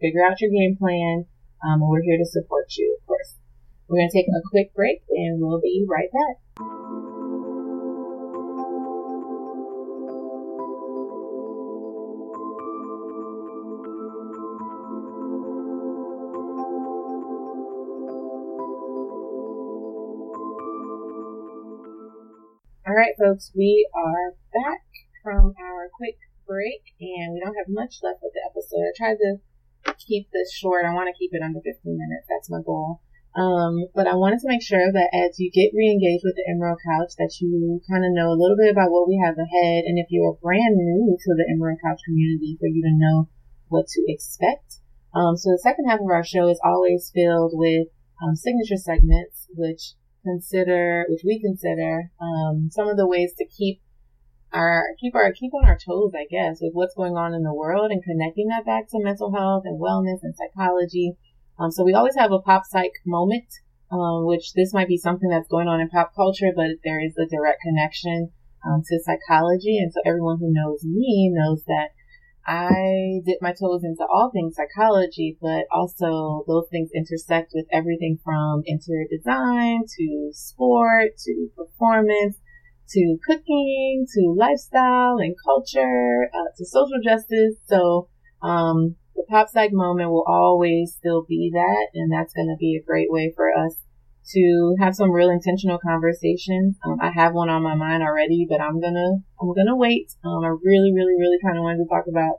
figure 0.00 0.24
out 0.24 0.40
your 0.40 0.50
game 0.50 0.76
plan, 0.76 1.26
um, 1.64 1.80
and 1.80 1.88
we're 1.88 2.02
here 2.02 2.18
to 2.18 2.26
support 2.26 2.66
you, 2.76 2.98
of 3.00 3.06
course. 3.06 3.36
We're 3.88 3.98
going 3.98 4.10
to 4.10 4.16
take 4.16 4.28
a 4.28 4.48
quick 4.50 4.74
break 4.74 5.02
and 5.10 5.40
we'll 5.40 5.60
be 5.60 5.84
right 5.88 6.08
back. 6.12 6.81
All 22.92 23.00
right, 23.00 23.16
folks, 23.16 23.48
we 23.56 23.88
are 23.96 24.36
back 24.52 24.84
from 25.24 25.56
our 25.56 25.88
quick 25.96 26.20
break 26.44 26.92
and 27.00 27.32
we 27.32 27.40
don't 27.40 27.56
have 27.56 27.72
much 27.72 28.04
left 28.04 28.20
of 28.20 28.36
the 28.36 28.44
episode. 28.44 28.84
I 28.84 28.92
tried 28.92 29.16
to 29.16 29.96
keep 29.96 30.28
this 30.28 30.52
short. 30.52 30.84
I 30.84 30.92
want 30.92 31.08
to 31.08 31.16
keep 31.16 31.32
it 31.32 31.40
under 31.40 31.64
15 31.64 31.72
minutes. 31.88 32.28
That's 32.28 32.52
my 32.52 32.60
goal. 32.60 33.00
Um, 33.32 33.88
but 33.96 34.04
I 34.04 34.20
wanted 34.20 34.44
to 34.44 34.52
make 34.52 34.60
sure 34.60 34.92
that 34.92 35.08
as 35.08 35.40
you 35.40 35.48
get 35.48 35.72
re-engaged 35.72 36.20
with 36.20 36.36
the 36.36 36.44
Emerald 36.52 36.84
Couch, 36.84 37.16
that 37.16 37.32
you 37.40 37.80
kind 37.88 38.04
of 38.04 38.12
know 38.12 38.28
a 38.28 38.36
little 38.36 38.60
bit 38.60 38.68
about 38.68 38.92
what 38.92 39.08
we 39.08 39.16
have 39.24 39.40
ahead. 39.40 39.88
And 39.88 39.96
if 39.96 40.12
you're 40.12 40.36
brand 40.44 40.76
new 40.76 41.16
to 41.16 41.30
the 41.32 41.48
Emerald 41.48 41.80
Couch 41.80 42.04
community, 42.04 42.60
for 42.60 42.68
you 42.68 42.84
to 42.84 42.92
know 42.92 43.32
what 43.72 43.88
to 43.88 44.04
expect. 44.04 44.84
Um, 45.16 45.40
so 45.40 45.48
the 45.48 45.64
second 45.64 45.88
half 45.88 46.04
of 46.04 46.12
our 46.12 46.28
show 46.28 46.52
is 46.52 46.60
always 46.60 47.08
filled 47.08 47.56
with 47.56 47.88
um, 48.20 48.36
signature 48.36 48.76
segments, 48.76 49.48
which 49.56 49.96
consider, 50.24 51.04
which 51.08 51.22
we 51.24 51.40
consider, 51.40 52.10
um, 52.20 52.68
some 52.70 52.88
of 52.88 52.96
the 52.96 53.06
ways 53.06 53.34
to 53.38 53.46
keep 53.46 53.80
our 54.52 54.84
keep 55.00 55.14
our 55.14 55.32
keep 55.32 55.54
on 55.54 55.64
our 55.64 55.78
toes, 55.78 56.12
I 56.14 56.26
guess, 56.30 56.58
with 56.60 56.72
what's 56.74 56.94
going 56.94 57.16
on 57.16 57.34
in 57.34 57.42
the 57.42 57.54
world 57.54 57.90
and 57.90 58.02
connecting 58.02 58.48
that 58.48 58.66
back 58.66 58.88
to 58.90 59.02
mental 59.02 59.32
health 59.32 59.64
and 59.64 59.80
wellness 59.80 60.20
and 60.22 60.34
psychology. 60.36 61.16
Um, 61.58 61.70
so 61.70 61.84
we 61.84 61.94
always 61.94 62.16
have 62.16 62.32
a 62.32 62.40
pop 62.40 62.64
psych 62.68 62.92
moment, 63.06 63.48
um, 63.90 64.26
which 64.26 64.52
this 64.54 64.72
might 64.72 64.88
be 64.88 64.96
something 64.96 65.28
that's 65.28 65.48
going 65.48 65.68
on 65.68 65.80
in 65.80 65.88
pop 65.88 66.14
culture, 66.14 66.52
but 66.54 66.82
there 66.84 67.00
is 67.00 67.16
a 67.16 67.26
direct 67.26 67.60
connection 67.62 68.30
um, 68.66 68.82
to 68.86 69.00
psychology. 69.00 69.78
And 69.78 69.92
so 69.92 70.00
everyone 70.04 70.38
who 70.38 70.52
knows 70.52 70.84
me 70.84 71.30
knows 71.32 71.64
that 71.66 71.90
I 72.46 73.20
dip 73.24 73.38
my 73.40 73.52
toes 73.52 73.84
into 73.84 74.04
all 74.12 74.30
things 74.32 74.56
psychology, 74.56 75.38
but 75.40 75.66
also 75.70 76.44
those 76.48 76.66
things 76.70 76.90
intersect 76.94 77.52
with 77.54 77.66
everything 77.72 78.18
from 78.24 78.62
interior 78.66 79.06
design 79.10 79.82
to 79.98 80.30
sport 80.32 81.12
to 81.24 81.48
performance 81.56 82.36
to 82.92 83.18
cooking, 83.26 84.06
to 84.14 84.34
lifestyle 84.36 85.16
and 85.18 85.34
culture, 85.44 86.28
uh, 86.34 86.50
to 86.56 86.64
social 86.64 87.00
justice. 87.02 87.56
So, 87.64 88.08
um, 88.42 88.96
the 89.14 89.24
pop 89.28 89.48
psych 89.48 89.72
moment 89.72 90.10
will 90.10 90.24
always 90.26 90.94
still 90.96 91.24
be 91.26 91.50
that. 91.54 91.88
And 91.94 92.12
that's 92.12 92.32
going 92.32 92.48
to 92.48 92.56
be 92.58 92.76
a 92.76 92.86
great 92.86 93.10
way 93.10 93.32
for 93.34 93.50
us 93.52 93.76
to 94.30 94.76
have 94.78 94.94
some 94.94 95.10
real 95.10 95.30
intentional 95.30 95.78
conversations. 95.78 96.76
Um, 96.84 96.98
I 97.00 97.10
have 97.10 97.34
one 97.34 97.50
on 97.50 97.62
my 97.62 97.74
mind 97.74 98.02
already, 98.02 98.46
but 98.48 98.60
I'm 98.60 98.80
gonna, 98.80 99.18
I'm 99.40 99.54
gonna 99.54 99.76
wait. 99.76 100.12
Um, 100.24 100.44
I 100.44 100.54
really, 100.62 100.92
really, 100.94 101.18
really 101.18 101.38
kind 101.42 101.58
of 101.58 101.62
wanted 101.62 101.82
to 101.84 101.90
talk 101.90 102.04
about, 102.08 102.38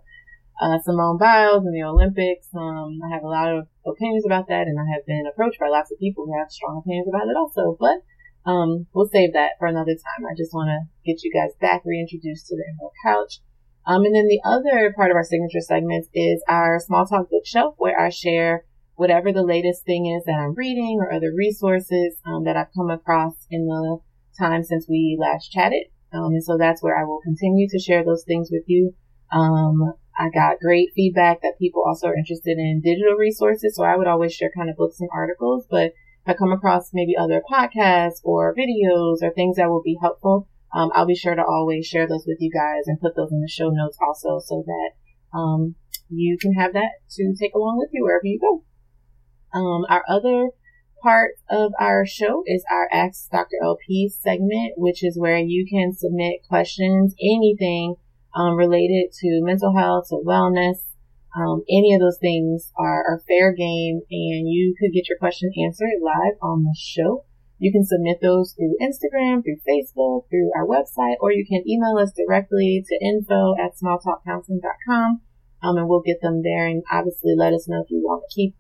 uh, 0.62 0.80
Simone 0.80 1.18
Biles 1.18 1.66
and 1.66 1.76
the 1.76 1.84
Olympics. 1.84 2.48
Um, 2.56 3.00
I 3.04 3.14
have 3.14 3.24
a 3.24 3.28
lot 3.28 3.52
of 3.52 3.68
opinions 3.86 4.26
about 4.26 4.48
that 4.48 4.68
and 4.68 4.80
I 4.80 4.86
have 4.96 5.06
been 5.06 5.26
approached 5.28 5.60
by 5.60 5.68
lots 5.68 5.92
of 5.92 6.00
people 6.00 6.26
who 6.26 6.38
have 6.38 6.52
strong 6.52 6.82
opinions 6.84 7.08
about 7.10 7.28
it 7.28 7.36
also, 7.36 7.76
but 7.80 8.00
um, 8.46 8.88
we'll 8.94 9.08
save 9.08 9.34
that 9.34 9.60
for 9.60 9.68
another 9.68 9.94
time. 9.94 10.26
I 10.26 10.36
just 10.36 10.54
want 10.54 10.70
to 10.70 10.88
get 11.06 11.24
you 11.24 11.32
guys 11.34 11.52
back 11.60 11.82
reintroduced 11.86 12.48
to 12.48 12.56
the 12.56 12.66
Emerald 12.70 12.94
Couch. 13.04 13.40
Um, 13.86 14.06
and 14.06 14.16
then 14.16 14.28
the 14.28 14.42
other 14.46 14.94
part 14.96 15.12
of 15.12 15.16
our 15.16 15.24
signature 15.24 15.60
segments 15.60 16.08
is 16.14 16.42
our 16.48 16.80
small 16.80 17.06
talk 17.06 17.30
bookshelf 17.30 17.76
where 17.78 18.00
I 18.00 18.10
share 18.10 18.66
whatever 18.96 19.32
the 19.32 19.44
latest 19.44 19.86
thing 19.86 20.06
is 20.06 20.26
that 20.26 20.40
I'm 20.40 20.54
reading 20.56 21.00
or 21.00 21.12
other 21.12 21.32
resources 21.36 22.16
um, 22.26 22.44
that 22.46 22.58
I've 22.58 22.74
come 22.76 22.90
across 22.90 23.34
in 23.50 23.66
the 23.66 24.00
time 24.38 24.64
since 24.64 24.88
we 24.88 25.18
last 25.20 25.52
chatted. 25.52 25.88
Um, 26.12 26.34
and 26.34 26.44
so 26.44 26.58
that's 26.58 26.84
where 26.84 26.98
I 26.98 27.06
will 27.06 27.22
continue 27.24 27.68
to 27.70 27.80
share 27.80 28.04
those 28.04 28.24
things 28.26 28.50
with 28.52 28.64
you. 28.68 28.94
Um, 29.32 29.94
I 30.18 30.30
got 30.30 30.60
great 30.60 30.90
feedback 30.96 31.42
that 31.42 31.58
people 31.60 31.84
also 31.86 32.08
are 32.08 32.16
interested 32.16 32.58
in 32.58 32.82
digital 32.84 33.16
resources. 33.16 33.76
So 33.76 33.84
I 33.84 33.98
would 33.98 34.08
always 34.08 34.34
share 34.34 34.52
kind 34.56 34.70
of 34.70 34.78
books 34.78 35.00
and 35.00 35.10
articles, 35.12 35.66
but 35.70 35.94
if 36.26 36.28
I 36.28 36.34
come 36.34 36.52
across 36.52 36.92
maybe 36.94 37.18
other 37.18 37.42
podcasts 37.52 38.22
or 38.24 38.56
videos 38.56 39.18
or 39.24 39.34
things 39.34 39.58
that 39.58 39.70
will 39.70 39.82
be 39.84 39.98
helpful, 40.00 40.48
um, 40.74 40.92
I'll 40.94 41.08
be 41.08 41.16
sure 41.16 41.36
to 41.36 41.44
always 41.44 41.86
share 41.86 42.08
those 42.08 42.26
with 42.28 42.38
you 42.40 42.52
guys 42.52 42.84
and 42.88 43.02
put 43.02 43.16
those 43.16 43.32
in 43.32 43.42
the 43.42 43.48
show 43.48 43.70
notes 43.70 43.98
also 44.06 44.40
so 44.40 44.64
that 44.66 45.38
um, 45.38 45.76
you 46.10 46.38
can 46.40 46.54
have 46.54 46.74
that 46.74 46.92
to 47.12 47.36
take 47.40 47.54
along 47.56 47.78
with 47.80 47.90
you 47.92 48.04
wherever 48.04 48.26
you 48.26 48.40
go. 48.40 48.64
Um, 49.54 49.86
our 49.90 50.04
other 50.10 50.50
part 51.02 51.32
of 51.50 51.74
our 51.80 52.06
show 52.06 52.44
is 52.46 52.64
our 52.72 52.90
Ask 52.92 53.30
Dr. 53.30 53.58
LP 53.64 54.10
segment, 54.10 54.74
which 54.78 55.04
is 55.04 55.20
where 55.20 55.38
you 55.38 55.68
can 55.70 55.94
submit 55.94 56.48
questions, 56.48 57.14
anything 57.22 57.96
um, 58.36 58.56
related 58.56 59.12
to 59.20 59.42
mental 59.44 59.76
health, 59.76 60.08
to 60.10 60.16
wellness, 60.26 60.80
um, 61.36 61.64
any 61.70 61.94
of 61.94 62.02
those 62.02 62.20
things 62.20 62.72
are, 62.78 63.04
are 63.10 63.24
fair 63.28 63.54
game 63.54 64.02
and 64.10 64.48
you 64.48 64.76
could 64.80 64.94
get 64.94 65.10
your 65.10 65.18
question 65.18 65.52
answered 65.66 65.98
live 66.02 66.38
on 66.42 66.64
the 66.64 66.76
show. 66.78 67.26
You 67.58 67.72
can 67.72 67.86
submit 67.86 68.18
those 68.22 68.54
through 68.54 68.78
Instagram, 68.82 69.42
through 69.42 69.64
Facebook, 69.66 70.30
through 70.30 70.52
our 70.56 70.68
website, 70.68 71.16
or 71.22 71.32
you 71.32 71.46
can 71.48 71.64
email 71.68 71.98
us 71.98 72.12
directly 72.14 72.84
to 72.88 73.06
info 73.06 73.56
at 73.58 73.74
smalltalkcounseling.com. 73.82 75.22
Um, 75.64 75.78
and 75.78 75.88
we'll 75.88 76.02
get 76.02 76.22
them 76.22 76.44
there 76.44 76.68
and 76.68 76.84
obviously 76.92 77.34
let 77.38 77.54
us 77.54 77.68
know 77.70 77.82
if 77.82 77.90
you 77.90 78.04
want 78.04 78.24
to 78.28 78.36
keep 78.36 78.54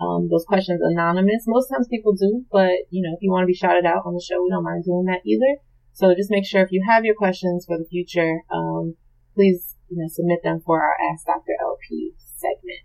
um, 0.00 0.28
those 0.30 0.44
questions 0.44 0.80
anonymous. 0.82 1.44
Most 1.46 1.68
times 1.68 1.88
people 1.88 2.12
do, 2.12 2.44
but 2.50 2.72
you 2.90 3.02
know, 3.02 3.14
if 3.14 3.22
you 3.22 3.30
want 3.30 3.42
to 3.42 3.46
be 3.46 3.54
shouted 3.54 3.86
out 3.86 4.04
on 4.04 4.14
the 4.14 4.24
show, 4.24 4.42
we 4.42 4.50
don't 4.50 4.64
mind 4.64 4.84
doing 4.84 5.06
that 5.06 5.24
either. 5.24 5.60
So 5.92 6.14
just 6.14 6.30
make 6.30 6.44
sure 6.44 6.62
if 6.62 6.72
you 6.72 6.84
have 6.86 7.04
your 7.04 7.14
questions 7.14 7.64
for 7.66 7.78
the 7.78 7.86
future, 7.88 8.42
um, 8.52 8.96
please 9.34 9.76
you 9.88 10.02
know, 10.02 10.08
submit 10.08 10.42
them 10.42 10.60
for 10.64 10.82
our 10.82 10.94
Ask 11.12 11.26
Dr. 11.26 11.52
LP 11.62 12.12
segment. 12.36 12.84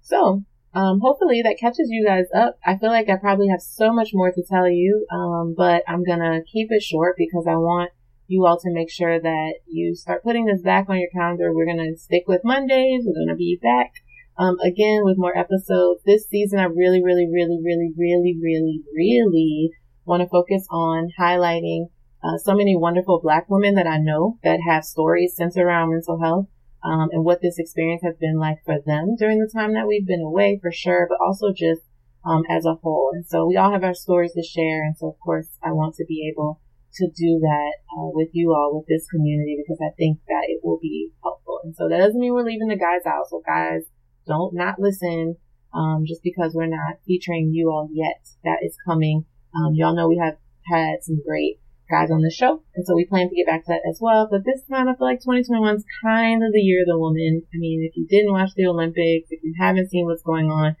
So, 0.00 0.44
um, 0.72 1.00
hopefully 1.00 1.42
that 1.42 1.58
catches 1.58 1.88
you 1.90 2.04
guys 2.06 2.26
up. 2.34 2.58
I 2.64 2.78
feel 2.78 2.90
like 2.90 3.08
I 3.08 3.16
probably 3.16 3.48
have 3.48 3.60
so 3.60 3.92
much 3.92 4.10
more 4.12 4.30
to 4.30 4.42
tell 4.48 4.68
you, 4.68 5.06
um, 5.12 5.54
but 5.56 5.82
I'm 5.88 6.04
gonna 6.04 6.42
keep 6.44 6.68
it 6.70 6.82
short 6.82 7.16
because 7.18 7.46
I 7.48 7.56
want 7.56 7.90
you 8.28 8.46
all 8.46 8.58
to 8.60 8.72
make 8.72 8.90
sure 8.90 9.20
that 9.20 9.54
you 9.66 9.96
start 9.96 10.22
putting 10.22 10.46
this 10.46 10.62
back 10.62 10.88
on 10.88 10.98
your 10.98 11.10
calendar. 11.10 11.52
We're 11.52 11.66
gonna 11.66 11.96
stick 11.96 12.24
with 12.28 12.42
Mondays. 12.44 13.04
We're 13.04 13.26
gonna 13.26 13.36
be 13.36 13.58
back, 13.60 13.92
um, 14.40 14.56
again 14.64 15.02
with 15.04 15.18
more 15.18 15.36
episodes. 15.36 16.00
This 16.06 16.26
season, 16.26 16.58
I 16.58 16.64
really, 16.64 17.04
really, 17.04 17.28
really, 17.30 17.60
really, 17.62 17.92
really, 17.96 18.34
really, 18.40 18.82
really 18.96 19.70
want 20.06 20.22
to 20.22 20.28
focus 20.28 20.66
on 20.70 21.10
highlighting 21.20 21.90
uh, 22.24 22.38
so 22.38 22.54
many 22.54 22.74
wonderful 22.74 23.20
black 23.22 23.44
women 23.48 23.74
that 23.74 23.86
I 23.86 23.98
know 23.98 24.38
that 24.42 24.60
have 24.66 24.84
stories 24.84 25.34
centered 25.36 25.66
around 25.66 25.90
mental 25.90 26.20
health. 26.20 26.46
Um, 26.82 27.10
and 27.12 27.24
what 27.26 27.42
this 27.42 27.58
experience 27.58 28.00
has 28.02 28.16
been 28.18 28.38
like 28.38 28.64
for 28.64 28.76
them 28.86 29.14
during 29.18 29.38
the 29.38 29.52
time 29.52 29.74
that 29.74 29.86
we've 29.86 30.06
been 30.06 30.22
away 30.22 30.58
for 30.62 30.72
sure, 30.72 31.06
but 31.10 31.18
also 31.20 31.52
just 31.52 31.82
um, 32.24 32.42
as 32.48 32.64
a 32.64 32.80
whole. 32.80 33.10
And 33.12 33.26
so 33.26 33.46
we 33.46 33.58
all 33.58 33.70
have 33.70 33.84
our 33.84 33.92
stories 33.92 34.32
to 34.32 34.42
share. 34.42 34.82
And 34.84 34.96
so, 34.96 35.08
of 35.08 35.20
course, 35.20 35.48
I 35.62 35.72
want 35.72 35.96
to 35.96 36.06
be 36.08 36.32
able 36.32 36.58
to 36.94 37.06
do 37.06 37.38
that 37.40 37.72
uh, 37.92 38.08
with 38.16 38.30
you 38.32 38.54
all, 38.56 38.72
with 38.72 38.88
this 38.88 39.06
community, 39.12 39.60
because 39.60 39.78
I 39.84 39.92
think 39.98 40.20
that 40.28 40.48
it 40.48 40.60
will 40.64 40.78
be 40.80 41.10
helpful. 41.22 41.60
And 41.64 41.76
so 41.76 41.86
that 41.90 41.98
doesn't 41.98 42.18
mean 42.18 42.32
we're 42.32 42.48
leaving 42.48 42.68
the 42.68 42.80
guys 42.80 43.04
out. 43.04 43.28
So 43.28 43.42
guys, 43.44 43.82
don't 44.30 44.54
not 44.54 44.78
listen 44.78 45.36
um, 45.74 46.04
just 46.06 46.22
because 46.22 46.52
we're 46.54 46.66
not 46.66 47.02
featuring 47.06 47.50
you 47.52 47.70
all 47.70 47.88
yet. 47.92 48.22
That 48.44 48.58
is 48.62 48.76
coming. 48.86 49.26
Um, 49.54 49.74
y'all 49.74 49.94
know 49.94 50.08
we 50.08 50.20
have 50.22 50.38
had 50.70 51.02
some 51.02 51.20
great 51.26 51.60
guys 51.90 52.10
on 52.10 52.22
the 52.22 52.30
show, 52.30 52.62
and 52.74 52.86
so 52.86 52.94
we 52.94 53.04
plan 53.04 53.28
to 53.28 53.34
get 53.34 53.46
back 53.46 53.64
to 53.64 53.72
that 53.74 53.88
as 53.88 53.98
well. 54.00 54.28
But 54.30 54.44
this 54.44 54.62
time, 54.70 54.88
I 54.88 54.94
feel 54.94 55.06
like 55.06 55.20
2021 55.20 55.76
is 55.76 55.84
kind 56.04 56.42
of 56.42 56.52
the 56.52 56.60
year 56.60 56.82
of 56.82 56.88
the 56.88 56.98
woman. 56.98 57.42
I 57.52 57.58
mean, 57.58 57.82
if 57.88 57.96
you 57.96 58.06
didn't 58.06 58.32
watch 58.32 58.50
the 58.54 58.66
Olympics, 58.66 59.28
if 59.30 59.40
you 59.42 59.54
haven't 59.58 59.90
seen 59.90 60.06
what's 60.06 60.22
going 60.22 60.46
on 60.46 60.76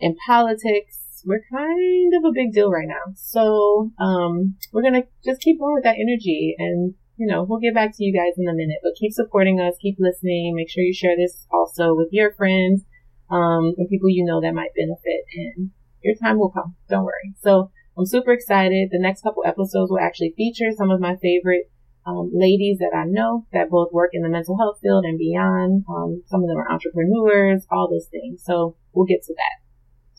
in 0.00 0.16
politics, 0.26 1.22
we're 1.24 1.44
kind 1.50 2.12
of 2.14 2.24
a 2.28 2.34
big 2.34 2.52
deal 2.52 2.70
right 2.70 2.88
now. 2.88 3.14
So, 3.16 3.90
um, 3.98 4.56
we're 4.72 4.82
to 4.82 5.06
just 5.24 5.40
keep 5.40 5.58
going 5.58 5.74
with 5.74 5.84
that 5.84 5.96
energy 5.96 6.54
and, 6.58 6.94
you 7.16 7.26
know, 7.26 7.44
we'll 7.44 7.60
get 7.60 7.74
back 7.74 7.96
to 7.96 8.04
you 8.04 8.12
guys 8.12 8.34
in 8.36 8.48
a 8.48 8.54
minute, 8.54 8.78
but 8.82 8.98
keep 8.98 9.12
supporting 9.12 9.60
us, 9.60 9.74
keep 9.80 9.96
listening. 9.98 10.54
Make 10.56 10.70
sure 10.70 10.82
you 10.82 10.94
share 10.94 11.16
this 11.16 11.46
also 11.50 11.94
with 11.94 12.08
your 12.10 12.32
friends, 12.34 12.82
um, 13.30 13.74
and 13.78 13.88
people 13.88 14.10
you 14.10 14.24
know 14.24 14.40
that 14.40 14.54
might 14.54 14.74
benefit 14.74 15.24
and 15.34 15.70
your 16.02 16.14
time 16.16 16.38
will 16.38 16.50
come. 16.50 16.76
Don't 16.88 17.04
worry. 17.04 17.34
So 17.40 17.70
I'm 17.96 18.06
super 18.06 18.32
excited. 18.32 18.90
The 18.90 19.00
next 19.00 19.22
couple 19.22 19.44
episodes 19.46 19.90
will 19.90 20.00
actually 20.00 20.34
feature 20.36 20.70
some 20.76 20.90
of 20.90 21.00
my 21.00 21.16
favorite 21.16 21.70
um, 22.06 22.30
ladies 22.34 22.78
that 22.78 22.94
I 22.94 23.04
know 23.06 23.46
that 23.52 23.70
both 23.70 23.92
work 23.92 24.10
in 24.12 24.22
the 24.22 24.28
mental 24.28 24.58
health 24.58 24.78
field 24.82 25.04
and 25.04 25.18
beyond. 25.18 25.84
Um, 25.88 26.22
some 26.26 26.42
of 26.42 26.48
them 26.48 26.58
are 26.58 26.70
entrepreneurs, 26.70 27.66
all 27.70 27.88
those 27.88 28.08
things. 28.10 28.42
So 28.44 28.76
we'll 28.92 29.06
get 29.06 29.22
to 29.24 29.34
that. 29.34 29.64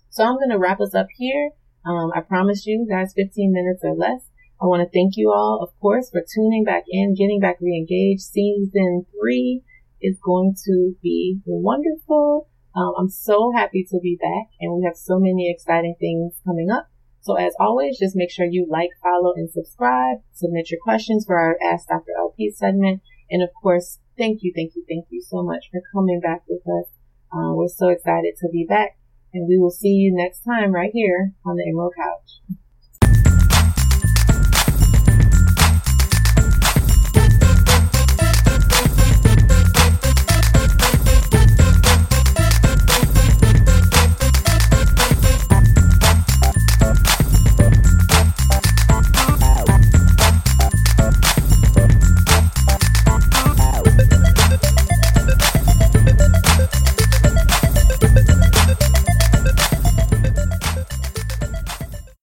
So 0.10 0.24
I'm 0.24 0.36
going 0.36 0.50
to 0.50 0.58
wrap 0.58 0.80
us 0.80 0.96
up 0.96 1.08
here. 1.16 1.52
Um, 1.86 2.12
I 2.16 2.22
promise 2.22 2.66
you 2.66 2.88
guys 2.90 3.14
15 3.16 3.52
minutes 3.52 3.82
or 3.84 3.94
less. 3.94 4.22
I 4.62 4.66
want 4.66 4.82
to 4.82 4.94
thank 4.94 5.18
you 5.18 5.32
all, 5.32 5.60
of 5.62 5.78
course, 5.80 6.10
for 6.10 6.24
tuning 6.24 6.64
back 6.64 6.84
in, 6.90 7.14
getting 7.14 7.40
back 7.40 7.58
re-engaged. 7.60 8.22
Season 8.22 9.06
three 9.12 9.64
is 10.02 10.18
going 10.24 10.56
to 10.66 10.96
be 11.02 11.40
wonderful. 11.46 12.48
Um, 12.76 12.94
I'm 12.98 13.10
so 13.10 13.52
happy 13.56 13.86
to 13.90 14.00
be 14.02 14.18
back 14.22 14.48
and 14.60 14.74
we 14.74 14.84
have 14.86 14.96
so 14.96 15.20
many 15.20 15.50
exciting 15.50 15.96
things 16.00 16.34
coming 16.46 16.70
up. 16.70 16.90
So 17.22 17.36
as 17.36 17.54
always, 17.60 17.98
just 17.98 18.16
make 18.16 18.30
sure 18.30 18.46
you 18.46 18.68
like, 18.70 18.92
follow, 19.02 19.34
and 19.36 19.50
subscribe. 19.50 20.20
Submit 20.34 20.70
your 20.70 20.80
questions 20.84 21.26
for 21.26 21.40
our 21.40 21.58
Ask 21.64 21.88
Dr. 21.88 22.12
LP 22.18 22.52
segment. 22.52 23.02
And 23.30 23.42
of 23.42 23.50
course, 23.62 24.00
thank 24.18 24.44
you, 24.44 24.54
thank 24.56 24.76
you, 24.76 24.86
thank 24.88 25.08
you 25.10 25.22
so 25.22 25.42
much 25.42 25.66
for 25.72 25.82
coming 25.94 26.20
back 26.20 26.44
with 26.48 26.62
us. 26.62 26.92
Uh, 27.34 27.54
we're 27.54 27.68
so 27.68 27.90
excited 27.90 28.36
to 28.40 28.50
be 28.50 28.66
back 28.68 28.98
and 29.34 29.48
we 29.48 29.58
will 29.58 29.72
see 29.72 29.90
you 29.90 30.14
next 30.16 30.42
time 30.42 30.72
right 30.72 30.92
here 30.94 31.34
on 31.46 31.56
the 31.56 31.68
Emerald 31.68 31.94
Couch. 31.98 32.60